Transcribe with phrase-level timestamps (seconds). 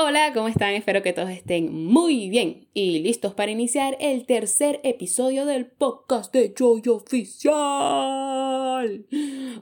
[0.00, 0.74] Hola, ¿cómo están?
[0.74, 6.32] Espero que todos estén muy bien y listos para iniciar el tercer episodio del podcast
[6.32, 7.56] de Joy Oficial.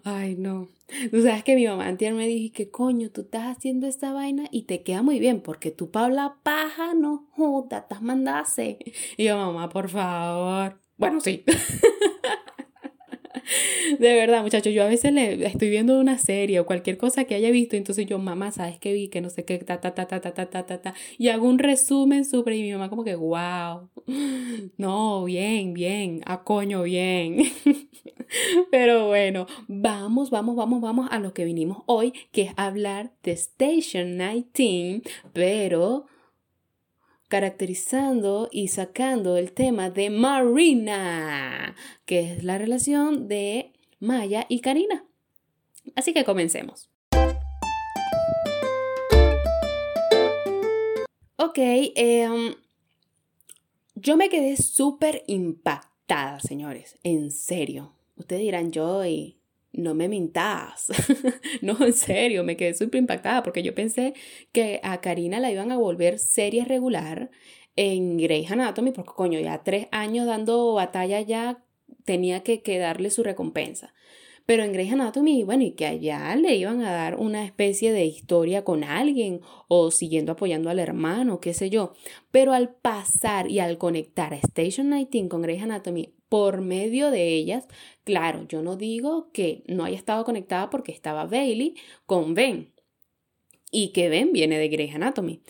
[0.05, 0.69] Ay, no.
[1.11, 4.45] Tú sabes que mi mamá antes me dijo que coño, tú estás haciendo esta vaina
[4.51, 8.79] y te queda muy bien porque tú Paula paja no joda, estás mandase.
[9.17, 10.79] Y yo, mamá, por favor.
[10.99, 11.45] Bueno, sí.
[13.99, 17.35] De verdad, muchachos, yo a veces le estoy viendo una serie o cualquier cosa que
[17.35, 19.09] haya visto, entonces yo, mamá, ¿sabes qué vi?
[19.09, 21.59] Que no sé qué, ta, ta, ta, ta, ta, ta, ta, ta, y hago un
[21.59, 23.89] resumen súper y mi mamá como que, wow,
[24.77, 27.39] no, bien, bien, a coño, bien.
[28.71, 33.33] Pero bueno, vamos, vamos, vamos, vamos a lo que vinimos hoy, que es hablar de
[33.33, 36.07] Station 19, pero
[37.29, 45.05] caracterizando y sacando el tema de Marina, que es la relación de Maya y Karina.
[45.95, 46.91] Así que comencemos.
[51.39, 52.55] Ok, em,
[53.95, 57.93] yo me quedé súper impactada, señores, en serio.
[58.17, 59.36] Ustedes dirán, yo y
[59.77, 60.89] no me mintas.
[61.63, 64.15] no, en serio, me quedé súper impactada porque yo pensé
[64.53, 67.31] que a Karina la iban a volver serie regular
[67.77, 71.63] en Grey's Anatomy, porque coño, ya tres años dando batalla ya
[72.05, 73.95] tenía que, que darle su recompensa.
[74.47, 78.05] Pero en Grey's Anatomy, bueno, y que allá le iban a dar una especie de
[78.05, 81.95] historia con alguien o siguiendo apoyando al hermano, qué sé yo.
[82.31, 87.35] Pero al pasar y al conectar a Station 19 con Grey's Anatomy por medio de
[87.35, 87.67] ellas,
[88.05, 91.75] claro, yo no digo que no haya estado conectada porque estaba Bailey
[92.07, 92.73] con Ben
[93.73, 95.43] y que Ben viene de Grey's Anatomy.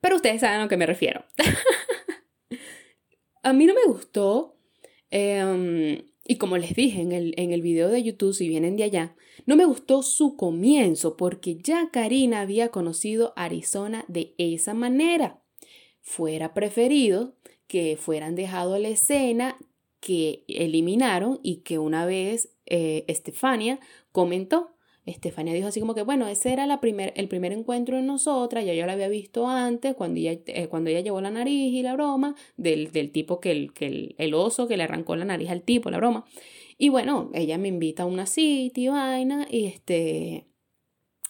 [0.00, 1.24] Pero ustedes saben a lo que me refiero.
[3.42, 4.56] a mí no me gustó
[5.10, 8.84] em, y como les dije en el, en el video de YouTube, si vienen de
[8.84, 15.42] allá, no me gustó su comienzo porque ya Karina había conocido Arizona de esa manera.
[16.00, 17.34] Fuera preferido
[17.66, 19.58] que fueran dejado la escena,
[20.00, 23.78] que eliminaron y que una vez eh, Estefania
[24.10, 24.71] comentó.
[25.04, 28.72] Estefania dijo así como que, bueno, ese era primer, el primer encuentro en nosotras, ya
[28.72, 31.94] yo la había visto antes, cuando ella, eh, cuando ella llevó la nariz y la
[31.94, 35.62] broma, del, del tipo que, el, que el, oso que le arrancó la nariz al
[35.62, 36.24] tipo, la broma.
[36.78, 40.46] Y bueno, ella me invita a una cita y vaina, y este...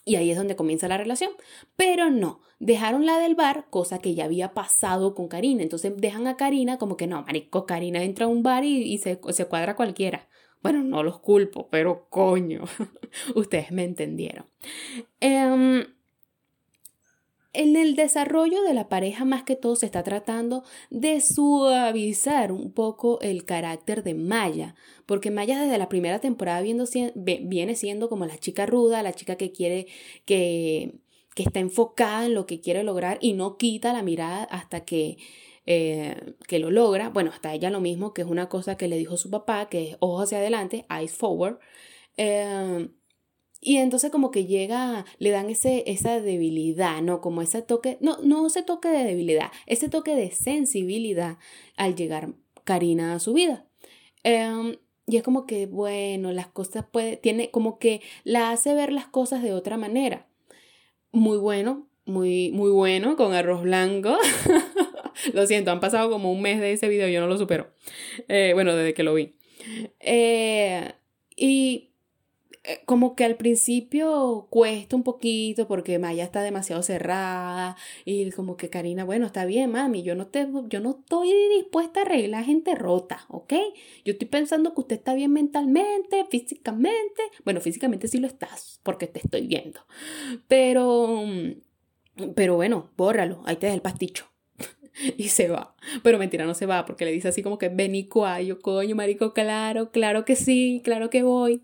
[0.04, 1.30] Y ahí es donde comienza la relación.
[1.76, 5.62] Pero no, dejaron la del bar, cosa que ya había pasado con Karina.
[5.62, 9.20] Entonces dejan a Karina como que no, marico, Karina entra a un bar y, se,
[9.30, 10.28] se cuadra cualquiera.
[10.62, 12.64] Bueno, no los culpo, pero coño,
[13.34, 14.46] ustedes me entendieron.
[15.20, 15.84] Em,
[17.52, 22.72] en el desarrollo de la pareja más que todo se está tratando de suavizar un
[22.72, 24.74] poco el carácter de Maya,
[25.04, 29.52] porque Maya desde la primera temporada viene siendo como la chica ruda, la chica que
[29.52, 29.86] quiere
[30.24, 31.00] que,
[31.34, 35.18] que está enfocada en lo que quiere lograr y no quita la mirada hasta que
[35.66, 37.08] eh, que lo logra.
[37.10, 39.90] Bueno, hasta ella lo mismo, que es una cosa que le dijo su papá, que
[39.90, 41.58] es ojos hacia adelante, eyes forward.
[42.16, 42.88] Eh,
[43.64, 47.20] y entonces como que llega, le dan ese, esa debilidad, ¿no?
[47.20, 51.38] Como ese toque, no, no ese toque de debilidad, ese toque de sensibilidad
[51.76, 52.34] al llegar
[52.64, 53.64] Karina a su vida.
[54.24, 58.92] Em, y es como que, bueno, las cosas puede, tiene como que la hace ver
[58.92, 60.26] las cosas de otra manera.
[61.12, 64.16] Muy bueno, muy, muy bueno, con arroz blanco.
[65.32, 67.72] lo siento, han pasado como un mes de ese video, yo no lo supero.
[68.28, 69.34] Eh, bueno, desde que lo vi.
[70.00, 70.92] Eh,
[71.36, 71.92] y
[72.64, 78.56] eh, como que al principio cuesta un poquito porque Maya está demasiado cerrada y como
[78.56, 82.44] que Karina, bueno, está bien, mami, yo no, te, yo no estoy dispuesta a arreglar
[82.44, 83.52] gente rota, ¿ok?
[84.04, 87.22] Yo estoy pensando que usted está bien mentalmente, físicamente.
[87.44, 89.80] Bueno, físicamente sí lo estás porque te estoy viendo.
[90.46, 91.24] Pero,
[92.36, 94.31] pero bueno, bórralo, ahí te da el pasticho.
[95.16, 95.74] y se va.
[96.02, 98.08] Pero mentira, no se va porque le dice así como que ven y
[98.46, 101.62] yo coño, marico, claro, claro que sí, claro que voy.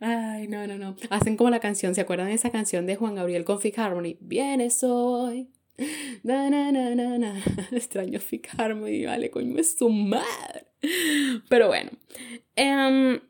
[0.00, 0.96] Ay, no, no, no.
[1.10, 4.16] Hacen como la canción, ¿se acuerdan de esa canción de Juan Gabriel con Fick Harmony?
[4.20, 5.48] Vienes hoy.
[6.22, 7.42] Na, na, na, na, na.
[7.72, 10.66] Extraño Fick Harmony, vale, coño, es su madre.
[11.48, 11.90] Pero bueno.
[12.56, 13.20] Um,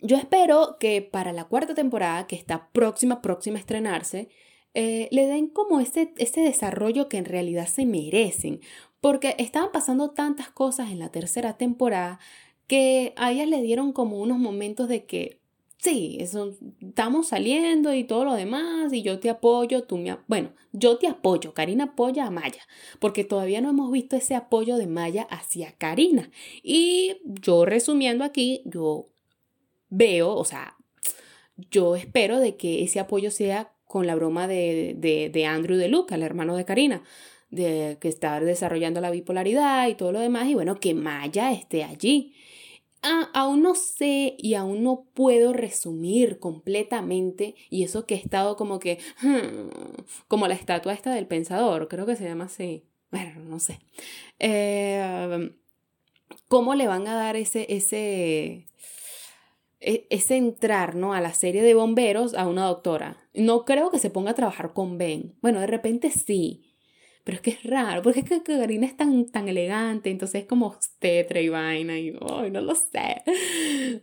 [0.00, 4.28] yo espero que para la cuarta temporada, que está próxima, próxima a estrenarse,
[4.74, 8.60] eh, le den como ese, ese desarrollo que en realidad se merecen.
[9.00, 12.20] Porque estaban pasando tantas cosas en la tercera temporada
[12.66, 15.42] que a ellas le dieron como unos momentos de que
[15.82, 20.16] sí, eso, estamos saliendo y todo lo demás, y yo te apoyo, tú me...
[20.28, 22.62] Bueno, yo te apoyo, Karina apoya a Maya,
[23.00, 26.30] porque todavía no hemos visto ese apoyo de Maya hacia Karina.
[26.62, 29.08] Y yo resumiendo aquí, yo
[29.90, 30.76] veo, o sea,
[31.70, 35.88] yo espero de que ese apoyo sea con la broma de, de, de Andrew de
[35.88, 37.02] Luca, el hermano de Karina,
[37.50, 41.84] de que está desarrollando la bipolaridad y todo lo demás, y bueno, que Maya esté
[41.84, 42.34] allí.
[43.02, 48.56] Ah, aún no sé y aún no puedo resumir completamente, y eso que he estado
[48.56, 49.68] como que, hmm,
[50.26, 53.78] como la estatua esta del pensador, creo que se llama así, bueno, no sé.
[54.38, 55.52] Eh,
[56.48, 58.68] ¿Cómo le van a dar ese, ese,
[59.82, 61.12] e, ese entrar ¿no?
[61.12, 63.16] a la serie de bomberos a una doctora?
[63.34, 65.34] No creo que se ponga a trabajar con Ben.
[65.42, 66.71] Bueno, de repente sí,
[67.24, 70.46] pero es que es raro, porque es que Karina es tan, tan elegante, entonces es
[70.48, 73.22] como tetra y vaina, y ay, no lo sé.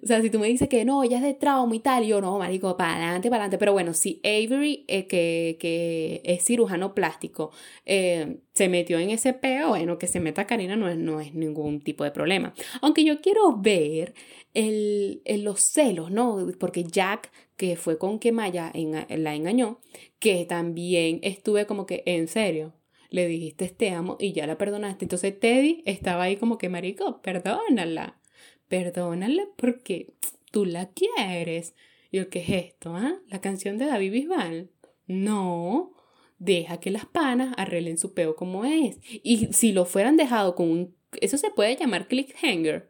[0.01, 2.21] O sea, si tú me dices que no, ella es de trauma y tal, yo
[2.21, 3.57] no, marico, para adelante, para adelante.
[3.57, 7.51] Pero bueno, si Avery, eh, que, que, es cirujano plástico,
[7.86, 11.33] eh, se metió en ese peo, bueno, que se meta Karina no es, no es
[11.33, 12.54] ningún tipo de problema.
[12.81, 14.13] Aunque yo quiero ver
[14.54, 16.48] el, los celos, ¿no?
[16.60, 18.71] Porque Jack, que fue con que Maya
[19.10, 19.80] la engañó,
[20.19, 22.74] que también estuve como que, en serio,
[23.09, 25.06] le dijiste te amo y ya la perdonaste.
[25.06, 28.19] Entonces Teddy estaba ahí como que, marico, perdónala,
[28.67, 30.13] perdónala porque
[30.51, 31.75] tú la quieres.
[32.11, 32.95] Y el ¿qué es esto?
[32.95, 33.19] Ah?
[33.27, 34.69] ¿La canción de David Bisbal?
[35.07, 35.91] No,
[36.38, 39.00] deja que las panas arreglen su peo como es.
[39.23, 40.95] Y si lo fueran dejado con un...
[41.21, 42.89] Eso se puede llamar clickhanger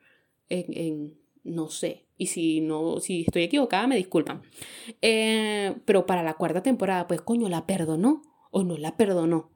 [0.49, 2.05] en, en no sé.
[2.17, 4.41] Y si no, si estoy equivocada, me disculpan.
[5.01, 8.21] Eh, pero para la cuarta temporada, pues coño, ¿la perdonó
[8.51, 9.51] o no la perdonó?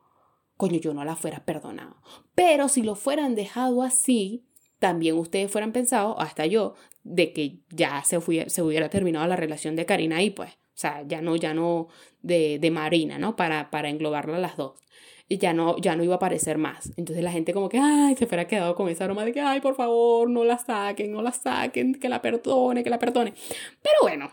[0.63, 1.97] Coño, yo no la fuera perdonado.
[2.35, 4.45] Pero si lo fueran dejado así,
[4.79, 9.75] también ustedes fueran pensado, hasta yo, de que ya se, se hubiera terminado la relación
[9.75, 11.89] de Karina y pues, o sea, ya no, ya no
[12.21, 13.35] de, de Marina, ¿no?
[13.35, 14.79] Para, para englobarla las dos.
[15.27, 16.93] Ya no, ya no iba a aparecer más.
[16.95, 19.59] Entonces la gente como que, ay, se fuera quedado con esa broma de que, ay,
[19.59, 23.33] por favor, no la saquen, no la saquen, que la perdone, que la perdone.
[23.81, 24.31] Pero bueno,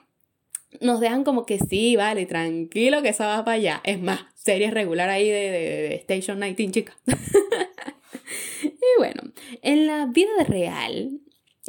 [0.81, 3.81] nos dejan como que sí, vale, tranquilo que eso va para allá.
[3.85, 6.97] Es más, serie regular ahí de, de, Station 19, chica.
[8.63, 9.33] y bueno,
[9.63, 11.21] en la vida real,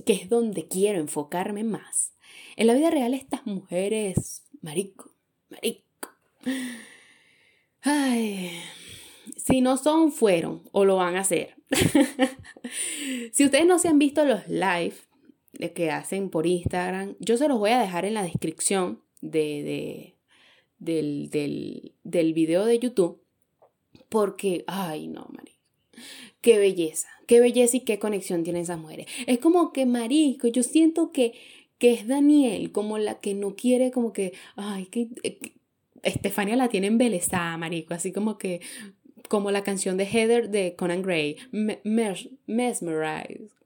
[0.05, 2.13] que es donde quiero enfocarme más,
[2.55, 5.11] en la vida real estas mujeres, marico,
[5.49, 6.09] marico.
[7.81, 8.61] Ay,
[9.35, 11.55] si no son, fueron o lo van a hacer.
[13.31, 14.95] si ustedes no se han visto los live
[15.73, 17.15] que hacen por Instagram.
[17.19, 20.15] Yo se los voy a dejar en la descripción de,
[20.79, 23.21] del, del, del, video de YouTube.
[24.09, 25.55] Porque, ay, no, María.
[26.41, 29.05] Qué belleza, qué belleza y qué conexión tienen esas mujeres.
[29.27, 31.33] Es como que, Marico, yo siento que,
[31.77, 35.37] que es Daniel, como la que no quiere, como que, ay, que, eh,
[36.01, 38.61] Estefania la tiene embelesada, Marico, así como que,
[39.29, 42.31] como la canción de Heather de Conan Gray, Mesmerize,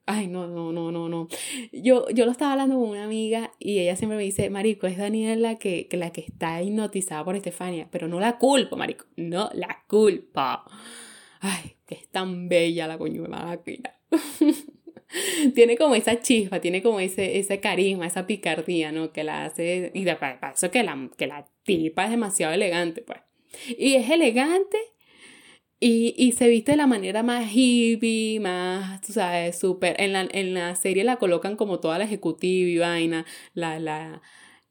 [0.07, 1.27] Ay, no, no, no, no, no.
[1.71, 4.97] Yo, yo lo estaba hablando con una amiga y ella siempre me dice, Marico, es
[4.97, 9.49] Daniela que, que la que está hipnotizada por Estefania, pero no la culpo, Marico, no
[9.53, 10.63] la culpa.
[11.39, 13.95] Ay, que es tan bella la coño máquina.
[15.55, 19.11] tiene como esa chispa, tiene como ese, ese carisma, esa picardía, ¿no?
[19.11, 23.19] Que la hace, y de paso que la, que la tipa es demasiado elegante, pues.
[23.77, 24.77] Y es elegante
[25.87, 29.95] y, se viste de la manera más hippie, más, tú sabes, súper.
[30.01, 34.21] En la, en la serie la colocan como toda la ejecutiva y vaina, la, la,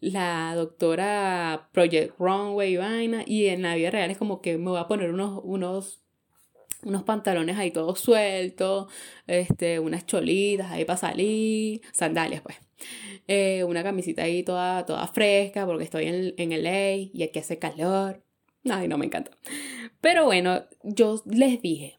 [0.00, 3.22] la doctora Project Runway y vaina.
[3.26, 6.02] Y en la vida real es como que me voy a poner unos, unos,
[6.82, 8.92] unos pantalones ahí todos sueltos,
[9.28, 12.56] este, unas cholitas ahí para salir, sandalias pues.
[13.28, 17.58] Eh, una camisita ahí toda, toda fresca porque estoy en, en LA y aquí hace
[17.58, 18.23] calor.
[18.70, 19.30] Ay, no me encanta.
[20.00, 21.98] Pero bueno, yo les dije,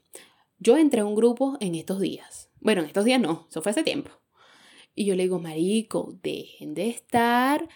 [0.59, 2.49] yo entré a un grupo en estos días.
[2.59, 4.11] Bueno, en estos días no, eso fue hace tiempo.
[4.95, 7.67] Y yo le digo, marico, dejen de estar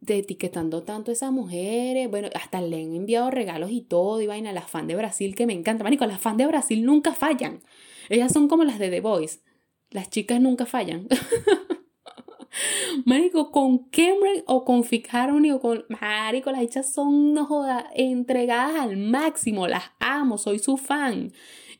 [0.00, 2.08] de etiquetando tanto a esas mujeres.
[2.10, 4.20] Bueno, hasta le han enviado regalos y todo.
[4.20, 5.84] Y vaina las fan de Brasil que me encanta.
[5.84, 7.62] Marico, las fan de Brasil nunca fallan.
[8.08, 9.40] Ellas son como las de The Voice.
[9.90, 11.08] Las chicas nunca fallan.
[13.04, 15.84] Marico, con Cameron o con Fick o con.
[15.88, 19.66] Marico, las hechas son, no joda, entregadas al máximo.
[19.68, 21.32] Las amo, soy su fan.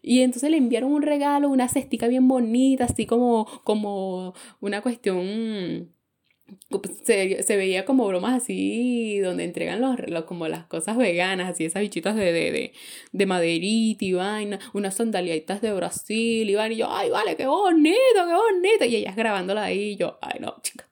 [0.02, 5.92] Y entonces le enviaron un regalo, una cestica bien bonita, así como, como una cuestión.
[7.04, 11.82] Se, se, veía como bromas así, donde entregan los, como las cosas veganas, así esas
[11.82, 12.72] bichitas de, de, de,
[13.12, 17.46] de maderita y vaina, unas sandalitas de Brasil y vaina, y yo, ay, vale, qué
[17.46, 20.86] bonito, qué bonito, y ellas grabándola ahí, y yo, ay, no, chica,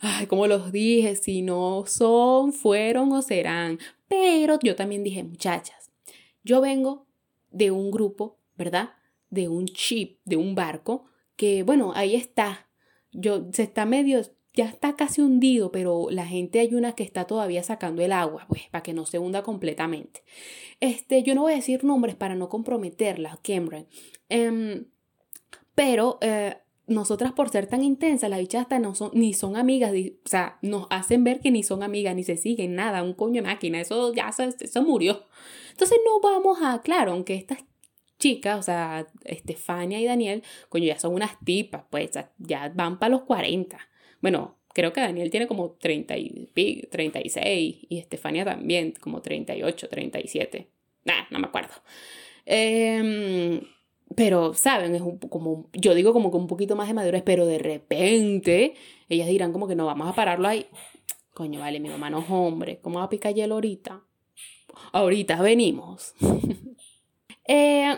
[0.00, 3.78] Ay, como los dije, si no son, fueron o serán.
[4.08, 5.90] Pero yo también dije, muchachas,
[6.42, 7.06] yo vengo
[7.50, 8.94] de un grupo, ¿verdad?
[9.30, 11.06] De un chip, de un barco,
[11.36, 12.68] que bueno, ahí está.
[13.12, 14.22] Yo, se está medio
[14.54, 18.46] ya está casi hundido, pero la gente hay una que está todavía sacando el agua,
[18.48, 20.22] pues, para que no se hunda completamente.
[20.80, 23.88] Este, yo no voy a decir nombres para no comprometerla, Cameron.
[24.28, 24.86] Em,
[25.74, 26.56] pero eh,
[26.86, 30.58] nosotras por ser tan intensas, las bichas hasta no son, ni son amigas, o sea,
[30.62, 33.80] nos hacen ver que ni son amigas, ni se siguen, nada, un coño de máquina,
[33.80, 35.24] eso ya se, murió.
[35.70, 37.58] Entonces no vamos a, claro, aunque estas
[38.20, 43.10] chicas, o sea, Estefania y Daniel, coño, ya son unas tipas, pues ya van para
[43.10, 43.78] los 40.
[44.24, 50.66] Bueno, creo que Daniel tiene como 30 y, 36 y Estefania también, como 38, 37.
[51.04, 51.74] Nah, no me acuerdo.
[52.46, 53.60] Eh,
[54.16, 54.94] pero, ¿saben?
[54.94, 58.72] Es un, como, yo digo como que un poquito más de madurez, pero de repente
[59.10, 60.68] ellas dirán como que no vamos a pararlo ahí.
[61.34, 62.78] Coño, vale, mi mamá no es hombre.
[62.80, 64.00] ¿Cómo va a picar hielo ahorita?
[64.92, 66.14] Ahorita venimos.
[67.46, 67.94] eh,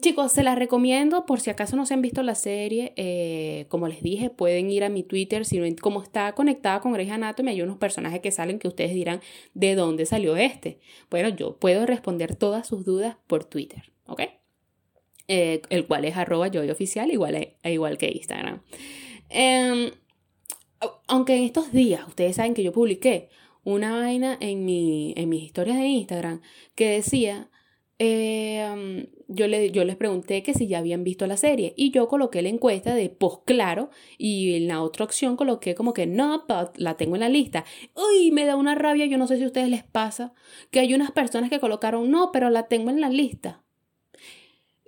[0.00, 2.92] chicos, se las recomiendo por si acaso no se han visto la serie.
[2.96, 5.44] Eh, como les dije, pueden ir a mi Twitter.
[5.44, 8.92] Si ven cómo está conectada con Grey's Anatomy, hay unos personajes que salen que ustedes
[8.92, 9.20] dirán
[9.54, 10.78] de dónde salió este.
[11.10, 14.22] Bueno, yo puedo responder todas sus dudas por Twitter, ¿ok?
[15.28, 18.62] Eh, el cual es arroba oficial, igual, igual que Instagram.
[19.28, 19.90] Em,
[21.06, 23.28] aunque en estos días ustedes saben que yo publiqué
[23.62, 26.40] una vaina en, mi, en mis historias de Instagram
[26.74, 27.49] que decía,
[28.00, 32.42] em, yo, yo les pregunté que si ya habían visto la serie y yo coloqué
[32.42, 36.44] la encuesta de post claro y en la otra opción coloqué como que no,
[36.76, 37.64] la tengo en la lista.
[37.94, 40.32] Uy, me da una rabia, yo no sé si a ustedes les pasa,
[40.70, 43.62] que hay unas personas que colocaron no, pero la tengo en la lista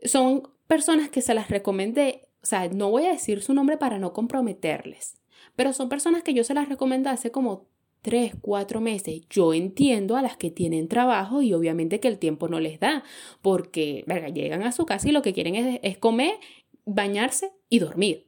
[0.05, 3.99] son personas que se las recomendé, o sea, no voy a decir su nombre para
[3.99, 5.17] no comprometerles,
[5.57, 7.67] pero son personas que yo se las recomendé hace como
[8.03, 9.23] tres, cuatro meses.
[9.31, 13.05] Yo entiendo a las que tienen trabajo y obviamente que el tiempo no les da,
[13.41, 14.05] porque
[14.35, 16.35] llegan a su casa y lo que quieren es, es comer,
[16.85, 18.27] bañarse y dormir.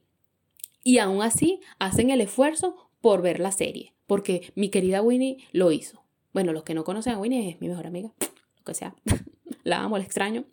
[0.83, 5.73] Y aún así hacen el esfuerzo por ver la serie, porque mi querida Winnie lo
[5.73, 6.03] hizo.
[6.33, 8.13] Bueno, los que no conocen a Winnie es mi mejor amiga,
[8.57, 8.95] lo que sea.
[9.65, 10.45] la amo, la extraño.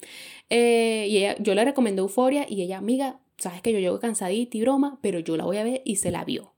[0.49, 4.57] Eh, y ella, yo le recomendé Euforia y ella, amiga, sabes que yo llego cansadita
[4.57, 6.50] y broma, pero yo la voy a ver y se la vio.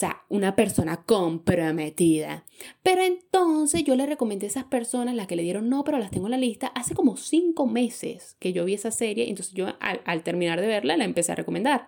[0.00, 2.46] O sea, una persona comprometida.
[2.82, 6.10] Pero entonces yo le recomendé a esas personas, las que le dieron no, pero las
[6.10, 9.28] tengo en la lista, hace como cinco meses que yo vi esa serie.
[9.28, 11.86] Entonces yo al, terminar de verla la empecé a recomendar.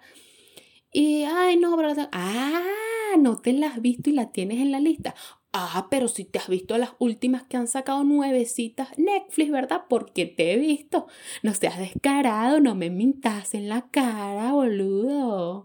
[0.92, 1.94] Y, ay, no, pero...
[2.12, 5.14] Ah, no te la has visto y la tienes en la lista.
[5.54, 9.84] Ah, pero si te has visto las últimas que han sacado nuevecitas Netflix, ¿verdad?
[9.88, 11.06] Porque te he visto.
[11.42, 15.64] No seas descarado, no me mintas en la cara, boludo.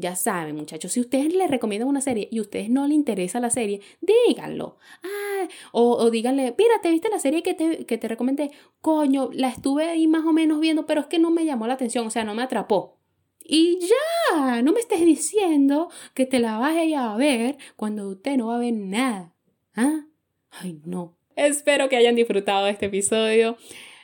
[0.00, 3.40] Ya saben, muchachos, si ustedes les recomiendan una serie y a ustedes no les interesa
[3.40, 4.76] la serie, díganlo.
[5.02, 8.52] Ah, o, díganle, mira, ¿te viste la serie que te, que te recomendé?
[8.80, 11.74] Coño, la estuve ahí más o menos viendo, pero es que no me llamó la
[11.74, 13.00] atención, o sea, no me atrapó.
[13.42, 18.48] Y ya, no me estés diciendo que te la vayas a ver cuando usted no
[18.48, 19.34] va a ver nada.
[19.74, 20.04] ¿Ah?
[20.50, 21.16] Ay, no.
[21.34, 23.56] Espero que hayan disfrutado de este episodio.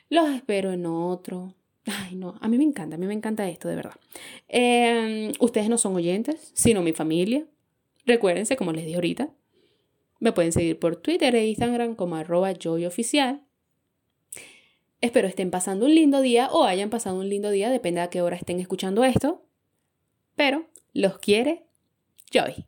[0.09, 1.55] Los espero en otro.
[1.87, 3.97] Ay, no, a mí me encanta, a mí me encanta esto, de verdad.
[4.49, 7.47] Em, ustedes no son oyentes, sino mi familia.
[8.07, 9.31] Recuérdense, como les dije ahorita,
[10.21, 13.43] me pueden seguir por Twitter e Instagram como arroba joyoficial.
[15.01, 18.23] Espero estén pasando un lindo día o hayan pasado un lindo día, depende a qué
[18.23, 19.45] hora estén escuchando esto.
[20.35, 21.67] Pero los quiere
[22.31, 22.67] Joy.